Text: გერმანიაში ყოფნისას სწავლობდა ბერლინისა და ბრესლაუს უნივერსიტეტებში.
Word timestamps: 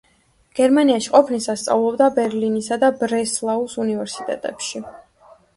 გერმანიაში 0.59 1.11
ყოფნისას 1.15 1.65
სწავლობდა 1.65 2.07
ბერლინისა 2.17 2.79
და 2.85 2.91
ბრესლაუს 3.03 3.77
უნივერსიტეტებში. 3.85 4.87